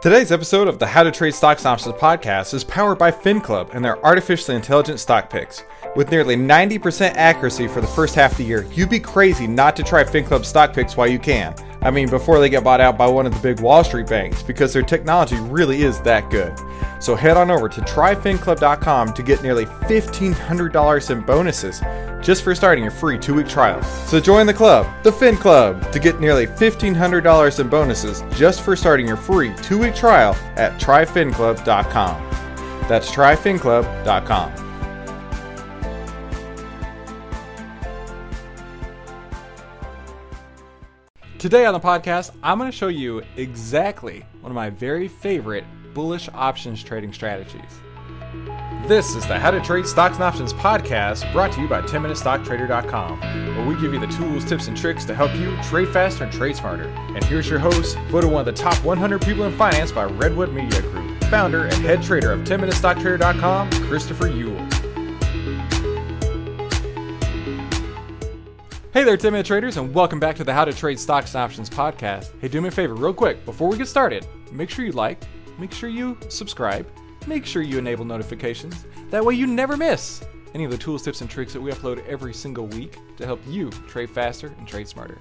[0.00, 3.74] Today's episode of the How to Trade Stocks and Options podcast is powered by FinClub
[3.74, 5.62] and their artificially intelligent stock picks.
[5.94, 9.76] With nearly 90% accuracy for the first half of the year, you'd be crazy not
[9.76, 11.54] to try FinClub stock picks while you can.
[11.82, 14.42] I mean, before they get bought out by one of the big Wall Street banks,
[14.42, 16.58] because their technology really is that good.
[17.00, 21.80] So head on over to tryfinclub.com to get nearly $1,500 in bonuses
[22.22, 23.82] just for starting your free two week trial.
[23.82, 28.76] So join the club, the Fin Club, to get nearly $1,500 in bonuses just for
[28.76, 32.30] starting your free two week trial at tryfinclub.com.
[32.88, 34.69] That's tryfinclub.com.
[41.40, 45.64] Today on the podcast, I'm going to show you exactly one of my very favorite
[45.94, 47.80] bullish options trading strategies.
[48.86, 53.20] This is the How to Trade Stocks and Options podcast brought to you by 10MinuteStockTrader.com,
[53.56, 56.32] where we give you the tools, tips, and tricks to help you trade faster and
[56.34, 56.88] trade smarter.
[57.14, 60.52] And here's your host, voted one of the top 100 people in finance by Redwood
[60.52, 64.69] Media Group, founder and head trader of 10MinuteStockTrader.com, Christopher Uhl.
[68.92, 71.44] Hey there, 10 minute traders, and welcome back to the How to Trade Stocks and
[71.44, 72.32] Options podcast.
[72.40, 75.22] Hey, do me a favor, real quick, before we get started, make sure you like,
[75.60, 76.88] make sure you subscribe,
[77.28, 78.86] make sure you enable notifications.
[79.10, 80.24] That way, you never miss
[80.54, 83.40] any of the tools, tips, and tricks that we upload every single week to help
[83.46, 85.18] you trade faster and trade smarter.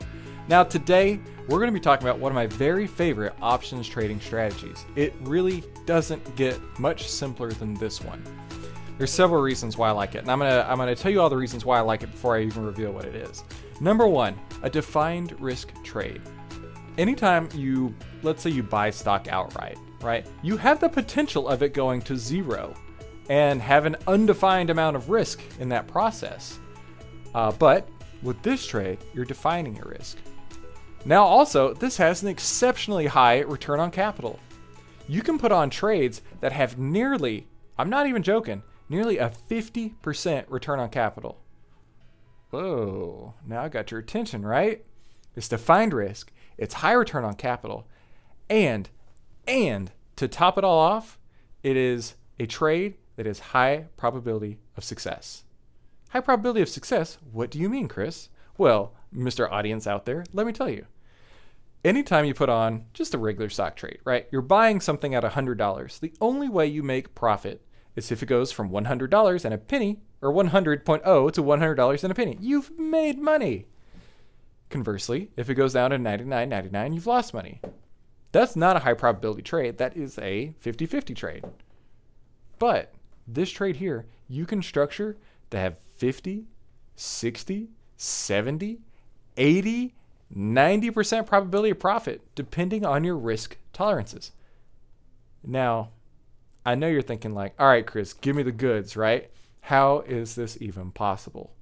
[0.48, 4.20] Now, today, we're going to be talking about one of my very favorite options trading
[4.20, 4.84] strategies.
[4.96, 8.24] It really doesn't get much simpler than this one.
[9.00, 11.30] There's several reasons why I like it, and I'm gonna I'm gonna tell you all
[11.30, 13.46] the reasons why I like it before I even reveal what it is.
[13.80, 16.22] Number one, a defined risk trade.
[16.98, 20.26] Anytime you, let's say you buy stock outright, right?
[20.44, 22.74] You have the potential of it going to zero
[23.30, 26.60] and have an undefined amount of risk in that process.
[27.34, 27.88] Uh, but
[28.22, 30.18] with this trade, you're defining your risk.
[31.06, 34.40] Now, also, this has an exceptionally high return on capital.
[35.08, 40.46] You can put on trades that have nearly, I'm not even joking, nearly a 50%
[40.50, 41.40] return on capital.
[42.50, 44.84] Whoa, now I got your attention, right?
[45.36, 47.88] It's defined risk, it's high return on capital,
[48.50, 48.90] and,
[49.48, 51.20] and to top it all off,
[51.62, 55.44] it is a trade that is high probability of success.
[56.10, 57.20] High probability of success?
[57.32, 58.30] What do you mean, Chris?
[58.58, 59.50] Well, Mr.
[59.52, 60.86] Audience out there, let me tell you.
[61.86, 64.28] Anytime you put on just a regular stock trade, right?
[64.32, 66.00] You're buying something at $100.
[66.00, 67.62] The only way you make profit
[67.96, 70.84] is if it goes from $100 and a penny or 100.0
[71.34, 72.38] to $100 and a penny.
[72.40, 73.66] You've made money.
[74.70, 77.60] Conversely, if it goes down to 99.99, you've lost money.
[78.32, 79.78] That's not a high probability trade.
[79.78, 81.46] That is a 50 50 trade.
[82.60, 82.94] But
[83.28, 85.18] this trade here, you can structure
[85.50, 86.46] to have 50,
[86.96, 88.80] 60, 70,
[89.38, 89.96] 80,
[90.36, 94.32] 90% probability of profit depending on your risk tolerances.
[95.44, 95.90] Now,
[96.66, 99.32] I know you're thinking, like, all right, Chris, give me the goods, right?
[99.70, 101.54] How is this even possible?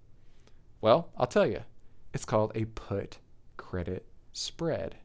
[0.80, 1.64] Well, I'll tell you.
[2.14, 3.18] It's called a put
[3.58, 4.96] credit spread.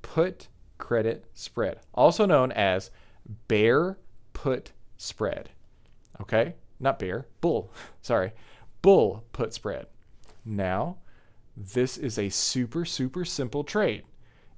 [0.00, 0.46] Put
[0.78, 2.92] credit spread, also known as
[3.48, 3.98] bear
[4.34, 5.50] put spread.
[6.20, 6.54] Okay?
[6.78, 7.72] Not bear, bull.
[8.02, 8.30] Sorry.
[8.82, 9.86] Bull put spread.
[10.44, 10.98] Now,
[11.56, 14.04] this is a super, super simple trade.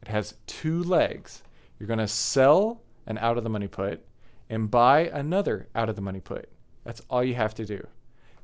[0.03, 1.43] It has two legs.
[1.79, 4.05] You're going to sell an out of the money put
[4.51, 6.51] and buy another out of the money put.
[6.85, 7.87] That's all you have to do.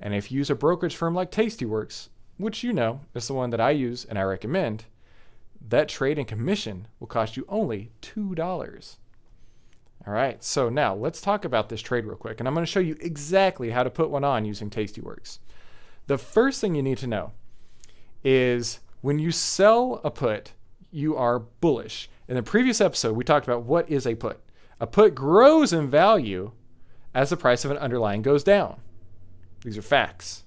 [0.00, 3.50] And if you use a brokerage firm like Tastyworks, which you know is the one
[3.50, 4.84] that I use and I recommend,
[5.60, 8.96] that trade and commission will cost you only $2.
[10.06, 12.38] All right, so now let's talk about this trade real quick.
[12.38, 15.38] And I'm going to show you exactly how to put one on using Tastyworks.
[16.06, 17.32] The first thing you need to know
[18.24, 20.52] is when you sell a put,
[20.90, 22.08] you are bullish.
[22.28, 24.40] In the previous episode, we talked about what is a put.
[24.80, 26.52] A put grows in value
[27.18, 28.80] as the price of an underlying goes down.
[29.64, 30.44] These are facts.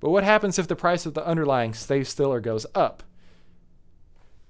[0.00, 3.04] But what happens if the price of the underlying stays still or goes up?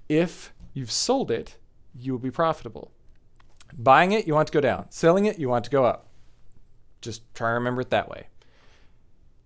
[0.09, 1.57] If you've sold it,
[1.93, 2.91] you will be profitable.
[3.77, 4.87] Buying it, you want to go down.
[4.89, 6.07] Selling it, you want to go up.
[6.99, 8.25] Just try and remember it that way.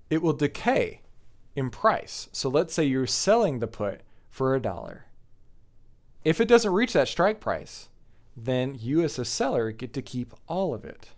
[0.09, 1.01] It will decay
[1.53, 2.29] in price.
[2.31, 5.07] So let's say you're selling the put for a dollar.
[6.23, 7.89] If it doesn't reach that strike price,
[8.38, 11.09] then you as a seller get to keep all of it.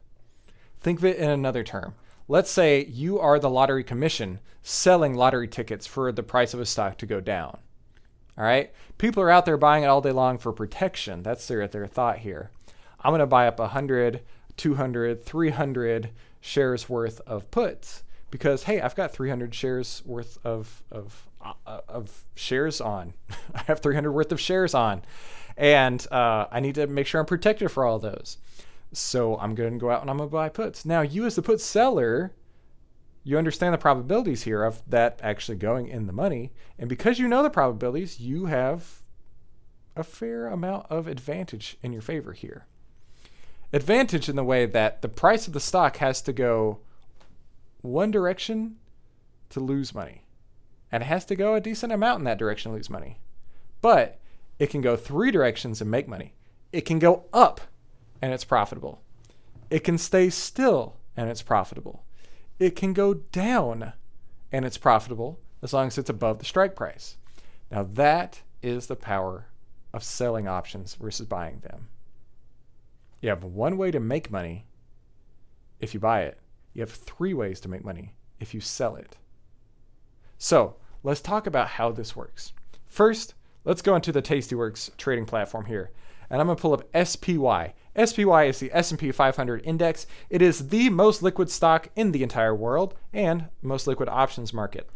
[0.82, 1.96] Think of it in another term.
[2.28, 6.66] Let's say you are the lottery commission selling lottery tickets for the price of a
[6.66, 7.58] stock to go down.
[8.38, 8.72] All right?
[8.98, 11.24] People are out there buying it all day long for protection.
[11.24, 12.52] That's their, their thought here.
[13.00, 14.22] I'm going to buy up 100,
[14.58, 16.10] 200, 300
[16.42, 21.28] shares worth of puts because hey, I've got 300 shares worth of of
[21.66, 23.14] uh, of shares on.
[23.56, 25.04] I have 300 worth of shares on,
[25.56, 28.38] and uh, I need to make sure I'm protected for all those.
[28.94, 30.86] So I'm going to go out and I'm going to buy puts.
[30.86, 32.34] Now, you as the put seller,
[33.24, 37.28] you understand the probabilities here of that actually going in the money, and because you
[37.28, 39.02] know the probabilities, you have
[39.98, 42.68] a fair amount of advantage in your favor here.
[43.74, 46.80] Advantage in the way that the price of the stock has to go
[47.82, 48.78] one direction
[49.50, 50.24] to lose money.
[50.92, 53.20] And it has to go a decent amount in that direction to lose money.
[53.82, 54.20] But
[54.58, 56.34] it can go three directions and make money.
[56.72, 57.62] It can go up
[58.22, 59.02] and it's profitable.
[59.70, 62.04] It can stay still and it's profitable.
[62.60, 63.94] It can go down
[64.52, 67.18] and it's profitable as long as it's above the strike price.
[67.72, 69.48] Now, that is the power
[69.94, 71.90] of selling options versus buying them.
[73.22, 74.66] You have one way to make money
[75.80, 76.40] if you buy it,
[76.74, 79.18] you have three ways to make money if you sell it.
[80.38, 82.54] So let's talk about how this works.
[82.86, 83.34] First,
[83.66, 85.92] let's go into the Tastyworks trading platform here.
[86.30, 87.74] And I'm going to pull up SPY.
[87.98, 90.06] SPY is the S&P 500 index.
[90.30, 94.88] It is the most liquid stock in the entire world and most liquid options market.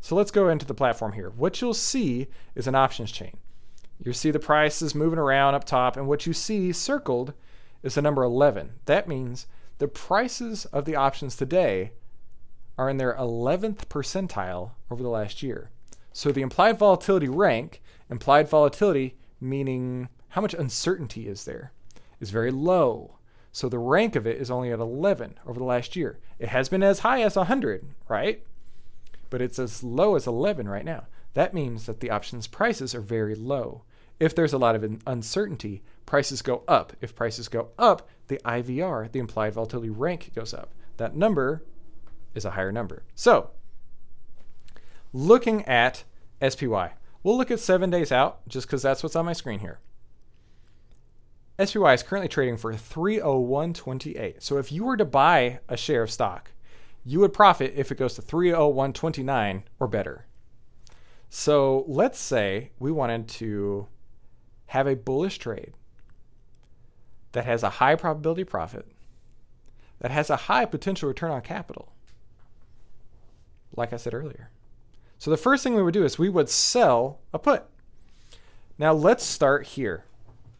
[0.00, 1.30] So let's go into the platform here.
[1.30, 3.36] What you'll see is an options chain.
[3.98, 7.32] You'll see the prices moving around up top, and what you see circled
[7.82, 8.72] is the number 11.
[8.86, 9.46] That means
[9.78, 11.92] the prices of the options today
[12.78, 15.70] are in their 11th percentile over the last year.
[16.12, 21.72] So the implied volatility rank, implied volatility meaning how much uncertainty is there,
[22.20, 23.18] is very low.
[23.52, 26.18] So the rank of it is only at 11 over the last year.
[26.38, 28.44] It has been as high as 100, right?
[29.30, 31.06] But it's as low as 11 right now.
[31.34, 33.82] That means that the options prices are very low.
[34.18, 36.94] If there's a lot of uncertainty, prices go up.
[37.00, 40.72] If prices go up, the IVR, the implied volatility rank, goes up.
[40.96, 41.62] That number
[42.34, 43.02] is a higher number.
[43.14, 43.50] So,
[45.12, 46.04] looking at
[46.46, 46.92] SPY,
[47.22, 49.80] we'll look at seven days out just because that's what's on my screen here.
[51.64, 54.42] SPY is currently trading for 301.28.
[54.42, 56.50] So if you were to buy a share of stock,
[57.04, 60.26] you would profit if it goes to 301.29 or better.
[61.30, 63.86] So let's say we wanted to
[64.66, 65.72] have a bullish trade
[67.32, 68.86] that has a high probability profit,
[70.00, 71.92] that has a high potential return on capital,
[73.74, 74.50] like I said earlier.
[75.18, 77.64] So the first thing we would do is we would sell a put.
[78.78, 80.04] Now let's start here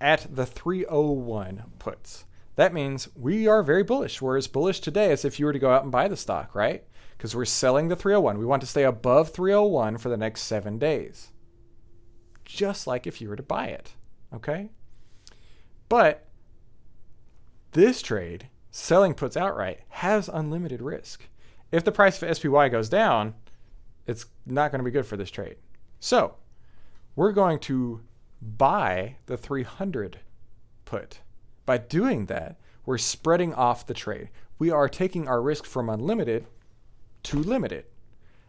[0.01, 2.25] at the 301 puts.
[2.57, 4.21] That means we are very bullish.
[4.21, 6.55] We're as bullish today as if you were to go out and buy the stock,
[6.55, 6.85] right?
[7.17, 8.39] Because we're selling the 301.
[8.39, 11.33] We want to stay above 301 for the next seven days.
[12.45, 13.93] Just like if you were to buy it.
[14.35, 14.71] Okay?
[15.89, 16.27] But
[17.73, 21.29] this trade, selling puts outright, has unlimited risk.
[21.71, 23.35] If the price of SPY goes down,
[24.07, 25.57] it's not going to be good for this trade.
[26.01, 26.37] So,
[27.17, 28.01] we're going to
[28.41, 30.21] buy the 300
[30.85, 31.21] put.
[31.65, 34.31] By doing that, we're spreading off the trade.
[34.59, 36.47] We are taking our risk from unlimited
[37.25, 37.85] to limited.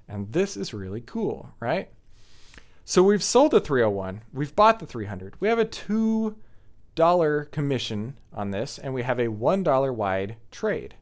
[0.07, 1.90] And this is really cool, right?
[2.85, 5.35] So we've sold the 301, we've bought the 300.
[5.42, 10.95] We have a $2 commission on this, and we have a $1 wide trade.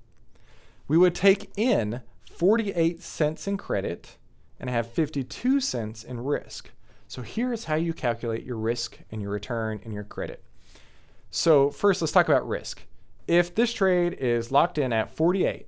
[0.88, 4.18] We would take in 48 cents in credit
[4.60, 6.72] and have 52 cents in risk.
[7.08, 10.44] So here's how you calculate your risk and your return and your credit.
[11.32, 12.82] So first, let's talk about risk.
[13.28, 15.68] If this trade is locked in at 48,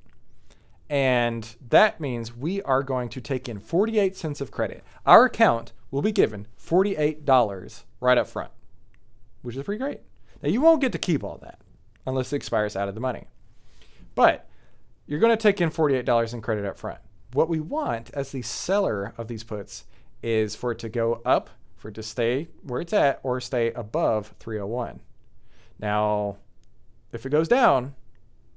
[0.89, 4.83] and that means we are going to take in 48 cents of credit.
[5.05, 8.51] Our account will be given $48 right up front,
[9.41, 10.01] which is pretty great.
[10.41, 11.59] Now, you won't get to keep all that
[12.05, 13.25] unless it expires out of the money.
[14.15, 14.47] But
[15.05, 16.99] you're going to take in $48 in credit up front.
[17.33, 19.83] What we want as the seller of these puts
[20.27, 23.71] is for it to go up, for it to stay where it's at, or stay
[23.71, 24.99] above 301.
[25.79, 26.35] Now,
[27.13, 27.95] if it goes down,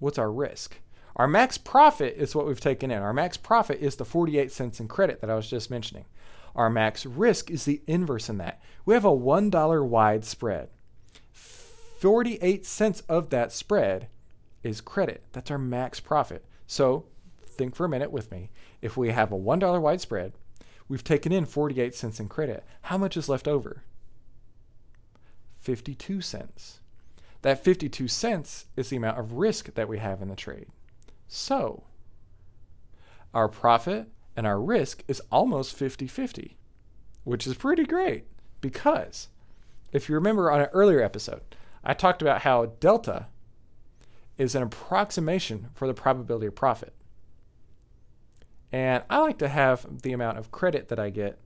[0.00, 0.80] what's our risk?
[1.14, 3.00] Our max profit is what we've taken in.
[3.02, 6.06] Our max profit is the 48 cents in credit that I was just mentioning.
[6.56, 8.60] Our max risk is the inverse in that.
[8.84, 10.70] We have a $1 wide spread.
[11.32, 14.08] 48 cents of that spread
[14.64, 15.22] is credit.
[15.32, 16.44] That's our max profit.
[16.66, 17.04] So
[17.46, 18.50] think for a minute with me.
[18.82, 20.32] If we have a $1 wide spread,
[20.90, 22.64] we've taken in 48 cents in credit.
[22.82, 23.84] How much is left over?
[25.60, 26.80] 52 cents.
[27.42, 30.66] That 52 cents is the amount of risk that we have in the trade.
[31.28, 31.84] So,
[33.32, 36.58] our profit and our risk is almost 50 50,
[37.22, 38.24] which is pretty great
[38.60, 39.28] because
[39.92, 41.42] if you remember on an earlier episode,
[41.84, 43.28] I talked about how delta
[44.36, 46.94] is an approximation for the probability of profit.
[48.72, 51.38] And I like to have the amount of credit that I get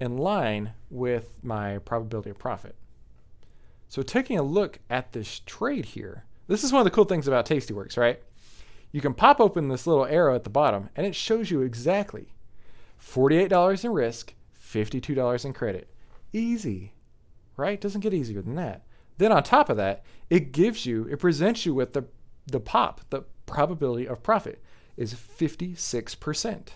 [0.00, 2.74] in line with my probability of profit.
[3.88, 7.28] So taking a look at this trade here, this is one of the cool things
[7.28, 8.20] about Tastyworks, right?
[8.92, 12.34] You can pop open this little arrow at the bottom and it shows you exactly
[13.00, 15.88] $48 in risk, $52 in credit.
[16.32, 16.94] Easy,
[17.56, 17.80] right?
[17.80, 18.82] Doesn't get easier than that.
[19.18, 22.04] Then on top of that, it gives you, it presents you with the,
[22.46, 24.62] the pop, the probability of profit
[24.96, 26.68] is 56%.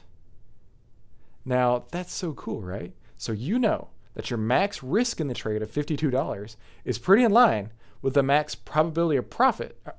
[1.45, 2.93] Now, that's so cool, right?
[3.17, 7.33] So you know that your max risk in the trade of $52 is pretty in
[7.33, 7.71] line
[8.03, 9.79] with the max probability of profit.
[9.87, 9.93] Uh,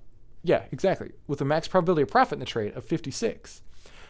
[0.44, 1.12] yeah, exactly.
[1.28, 3.62] With the max probability of profit in the trade of 56.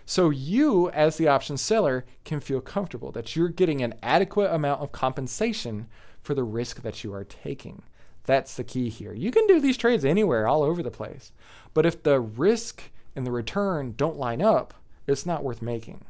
[0.06, 4.82] So you, as the option seller, can feel comfortable that you're getting an adequate amount
[4.82, 5.88] of compensation
[6.22, 7.84] for the risk that you are taking.
[8.26, 9.14] That's the key here.
[9.14, 11.32] You can do these trades anywhere, all over the place.
[11.74, 12.84] But if the risk
[13.16, 14.74] and the return don't line up,
[15.08, 16.06] it's not worth making.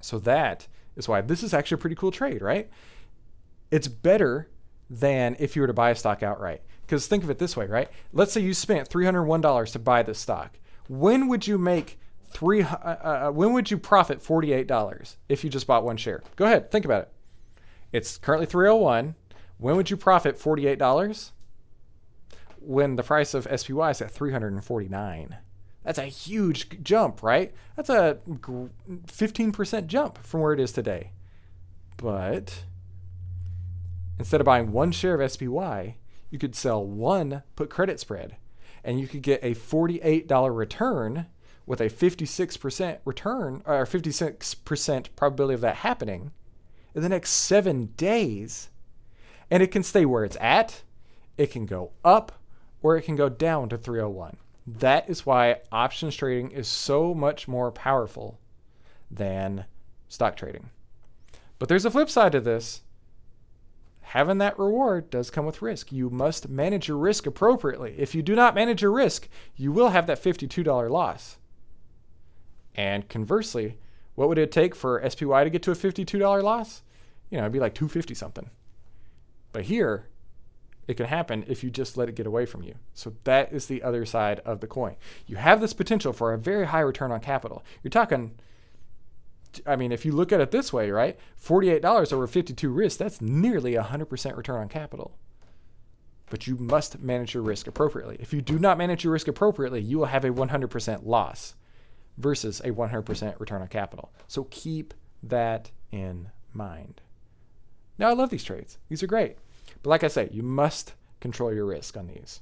[0.00, 2.70] So that is why this is actually a pretty cool trade, right?
[3.70, 4.48] It's better
[4.88, 6.62] than if you were to buy a stock outright.
[6.82, 7.90] Because think of it this way, right?
[8.12, 10.58] Let's say you spent $301 to buy this stock.
[10.88, 11.98] When would you make
[12.30, 12.62] three?
[12.62, 16.22] Uh, uh, when would you profit $48 if you just bought one share?
[16.36, 17.12] Go ahead, think about it.
[17.92, 19.14] It's currently 301.
[19.58, 21.30] When would you profit $48?
[22.60, 25.36] When the price of SPY is at 349.
[25.88, 27.50] That's a huge jump, right?
[27.74, 31.12] That's a 15% jump from where it is today.
[31.96, 32.64] But
[34.18, 35.96] instead of buying one share of SPY,
[36.28, 38.36] you could sell one put credit spread
[38.84, 41.24] and you could get a $48 return
[41.64, 46.32] with a 56% return or 56% probability of that happening
[46.94, 48.68] in the next seven days.
[49.50, 50.82] And it can stay where it's at,
[51.38, 52.42] it can go up,
[52.82, 54.36] or it can go down to 301.
[54.76, 58.38] That is why options trading is so much more powerful
[59.10, 59.64] than
[60.08, 60.68] stock trading.
[61.58, 62.82] But there's a flip side to this.
[64.02, 65.90] Having that reward does come with risk.
[65.90, 67.94] You must manage your risk appropriately.
[67.96, 71.38] If you do not manage your risk, you will have that $52 loss.
[72.74, 73.78] And conversely,
[74.16, 76.82] what would it take for SPY to get to a $52 loss?
[77.30, 78.50] You know, it'd be like 250 something.
[79.52, 80.08] But here,
[80.88, 82.74] it can happen if you just let it get away from you.
[82.94, 84.96] So that is the other side of the coin.
[85.26, 87.62] You have this potential for a very high return on capital.
[87.82, 88.32] You're talking
[89.66, 91.18] I mean, if you look at it this way, right?
[91.42, 95.16] $48 over 52 risk, that's nearly 100% return on capital.
[96.30, 98.18] But you must manage your risk appropriately.
[98.20, 101.54] If you do not manage your risk appropriately, you will have a 100% loss
[102.18, 104.12] versus a 100% return on capital.
[104.26, 104.92] So keep
[105.22, 107.00] that in mind.
[107.96, 108.78] Now, I love these trades.
[108.88, 109.38] These are great.
[109.82, 112.40] But like I say, you must control your risk on these.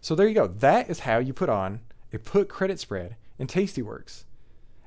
[0.00, 0.46] So there you go.
[0.46, 1.80] That is how you put on
[2.12, 4.24] a put credit spread in Tastyworks.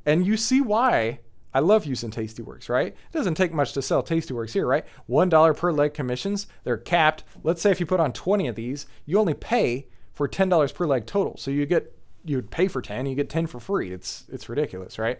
[0.05, 1.19] And you see why
[1.53, 2.87] I love using Tastyworks, right?
[2.87, 4.85] It doesn't take much to sell Tastyworks here, right?
[5.09, 7.23] $1 per leg commissions, they're capped.
[7.43, 10.85] Let's say if you put on 20 of these, you only pay for $10 per
[10.85, 11.37] leg total.
[11.37, 11.95] So you get
[12.25, 13.91] you would pay for 10, you get 10 for free.
[13.91, 15.19] It's it's ridiculous, right?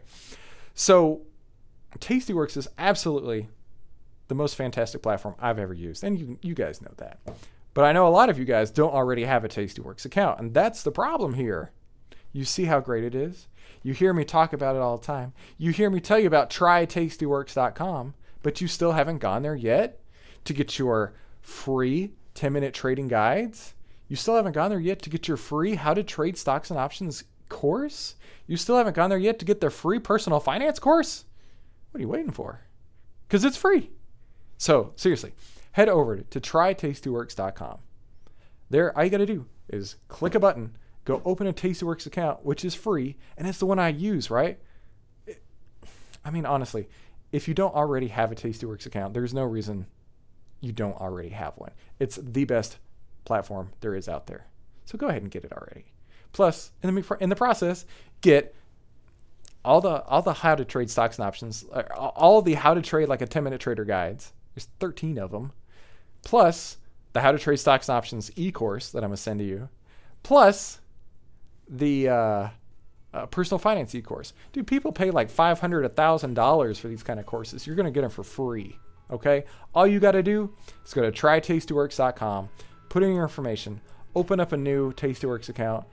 [0.74, 1.22] So
[1.98, 3.50] Tastyworks is absolutely
[4.30, 6.04] the most fantastic platform I've ever used.
[6.04, 7.20] And you, you guys know that.
[7.74, 10.40] But I know a lot of you guys don't already have a Tastyworks account.
[10.40, 11.72] And that's the problem here.
[12.32, 13.48] You see how great it is?
[13.84, 15.34] You hear me talk about it all the time.
[15.58, 20.00] You hear me tell you about trytastyworks.com, but you still haven't gone there yet
[20.46, 23.74] to get your free 10 minute trading guides.
[24.08, 26.80] You still haven't gone there yet to get your free How to Trade Stocks and
[26.80, 28.16] Options course.
[28.48, 31.26] You still haven't gone there yet to get the free personal finance course.
[31.92, 32.62] What are you waiting for?
[33.28, 33.92] Because it's free.
[34.60, 35.34] So, seriously,
[35.72, 37.80] head over to trytastyworks.com.
[38.70, 40.76] There, all you got to do is click a button,
[41.06, 44.60] go open a Tastyworks account, which is free, and it's the one I use, right?
[46.26, 46.90] I mean, honestly,
[47.32, 49.88] if you don't already have a Tastyworks account, there's no reason
[50.60, 51.72] you don't already have one.
[51.98, 52.80] It's the best
[53.24, 54.46] platform there is out there.
[54.84, 55.86] So go ahead and get it already.
[56.34, 57.86] Plus, in the, in the process,
[58.20, 58.54] get
[59.64, 62.82] all the all the how to trade stocks and options, uh, all the how to
[62.82, 65.52] trade like a 10 minute trader guides, there's 13 of them.
[66.24, 66.78] Plus
[67.14, 69.70] the How to Trade Stocks and Options e-course that I'm gonna send to you.
[70.22, 70.80] Plus
[71.68, 72.50] the uh,
[73.14, 74.34] uh, personal finance e-course.
[74.52, 77.66] Dude, people pay like 500, a thousand dollars for these kind of courses.
[77.66, 78.78] You're gonna get them for free.
[79.12, 79.46] Okay.
[79.74, 80.54] All you got to do
[80.86, 82.50] is go to trytastyworks.com,
[82.90, 83.82] put in your information,
[84.16, 85.86] open up a new Tastyworks account,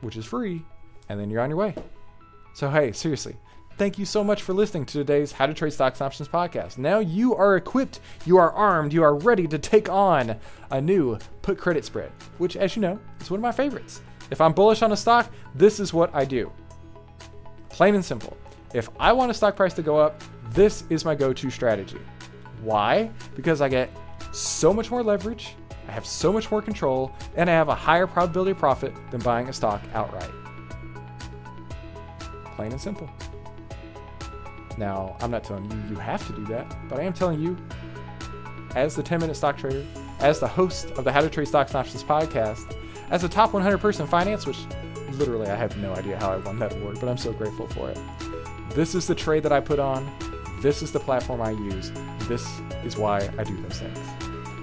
[0.00, 0.64] which is free,
[1.08, 1.74] and then you're on your way.
[2.54, 3.36] So, hey, seriously,
[3.78, 6.78] thank you so much for listening to today's How to Trade Stocks and Options podcast.
[6.78, 10.36] Now you are equipped, you are armed, you are ready to take on
[10.72, 14.02] a new put credit spread, which, as you know, is one of my favorites.
[14.32, 16.50] If I'm bullish on a stock, this is what I do.
[17.68, 18.36] Plain and simple.
[18.74, 22.00] If I want a stock price to go up, this is my go to strategy.
[22.62, 23.10] Why?
[23.36, 23.90] Because I get
[24.32, 25.54] so much more leverage,
[25.86, 29.20] I have so much more control, and I have a higher probability of profit than
[29.20, 30.30] buying a stock outright.
[32.56, 33.08] Plain and simple.
[34.78, 37.56] Now, I'm not telling you you have to do that, but I am telling you,
[38.76, 39.84] as the 10 minute stock trader,
[40.20, 42.76] as the host of the How to Trade Stocks and Options podcast,
[43.10, 44.58] as a top 100 person in finance, which
[45.12, 47.90] literally I have no idea how I won that award, but I'm so grateful for
[47.90, 47.98] it.
[48.70, 50.08] This is the trade that I put on.
[50.60, 51.90] This is the platform I use.
[52.28, 52.46] This
[52.84, 53.98] is why I do those things.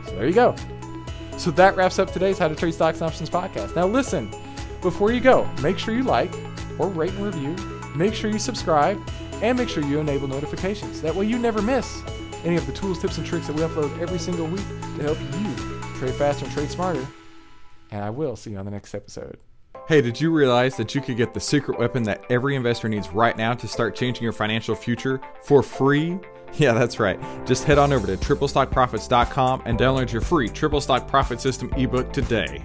[0.05, 0.55] So there you go.
[1.37, 3.75] So that wraps up today's How to Trade Stocks and Options podcast.
[3.75, 4.33] Now listen,
[4.81, 6.33] before you go, make sure you like
[6.79, 7.55] or rate and review.
[7.95, 9.01] Make sure you subscribe
[9.41, 11.01] and make sure you enable notifications.
[11.01, 12.01] That way you never miss
[12.43, 14.65] any of the tools, tips, and tricks that we upload every single week
[14.97, 15.55] to help you
[15.97, 17.05] trade faster and trade smarter.
[17.91, 19.37] And I will see you on the next episode.
[19.87, 23.09] Hey, did you realize that you could get the secret weapon that every investor needs
[23.09, 26.19] right now to start changing your financial future for free?
[26.57, 27.19] Yeah, that's right.
[27.45, 32.13] Just head on over to triplestockprofits.com and download your free Triple Stock Profit System ebook
[32.13, 32.63] today.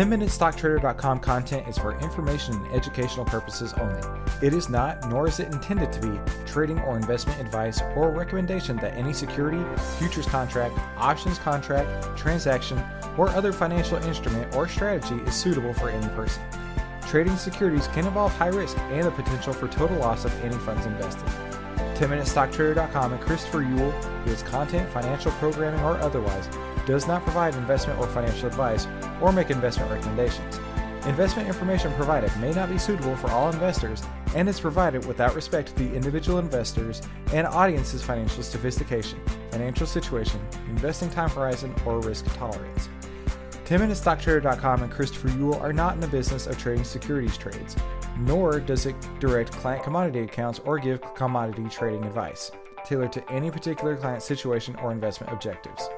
[0.00, 4.00] 10MinuteStockTrader.com content is for information and educational purposes only.
[4.40, 8.78] It is not, nor is it intended to be, trading or investment advice or recommendation
[8.78, 9.62] that any security,
[9.98, 12.82] futures contract, options contract, transaction,
[13.18, 16.42] or other financial instrument or strategy is suitable for any person.
[17.02, 20.86] Trading securities can involve high risk and the potential for total loss of any funds
[20.86, 21.28] invested.
[22.00, 23.90] 10MinuteStockTrader.com and Christopher Uhl,
[24.24, 26.48] who is content, financial programming, or otherwise,
[26.86, 28.86] does not provide investment or financial advice
[29.20, 30.58] or make investment recommendations.
[31.04, 34.02] Investment information provided may not be suitable for all investors
[34.34, 37.02] and is provided without respect to the individual investors
[37.34, 42.88] and audience's financial sophistication, financial situation, investing time horizon, or risk tolerance.
[43.70, 47.76] 10MinuteStockTrader.com and Christopher Uhl are not in the business of trading securities trades
[48.18, 52.50] nor does it direct client commodity accounts or give commodity trading advice
[52.84, 55.88] tailored to any particular client situation or investment objectives.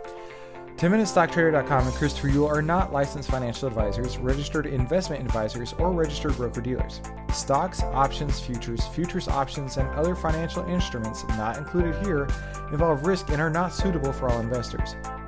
[0.77, 6.61] 10MinuteStockTrader.com and Christopher Uhl are not licensed financial advisors, registered investment advisors, or registered broker
[6.61, 7.01] dealers.
[7.33, 12.27] Stocks, options, futures, futures options, and other financial instruments not included here
[12.71, 14.97] involve risk and are not suitable for all investors.